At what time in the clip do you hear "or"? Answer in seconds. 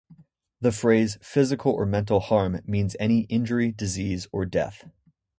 1.73-1.85, 4.31-4.47